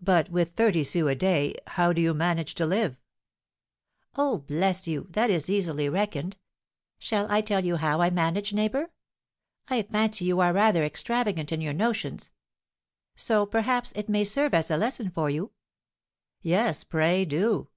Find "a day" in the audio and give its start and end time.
1.10-1.54